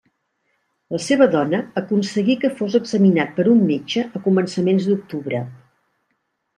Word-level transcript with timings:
La 0.95 1.01
seva 1.07 1.27
dona 1.35 1.59
aconseguí 1.83 2.37
que 2.45 2.53
fos 2.63 2.79
examinat 2.81 3.39
per 3.39 3.47
un 3.55 3.63
metge 3.71 4.09
a 4.21 4.25
començaments 4.27 4.93
d'octubre. 4.93 5.49